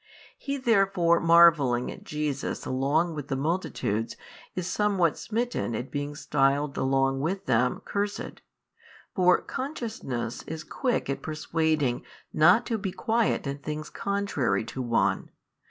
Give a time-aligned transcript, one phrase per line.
[0.35, 4.15] He therefore marvelling at Jesus along with the multitudes,
[4.55, 8.41] is somewhat smitten at being styled along with them cursed.
[9.13, 12.03] For consciousness 12 is quick at persuading
[12.33, 15.29] not to be quiet in things contrary to one.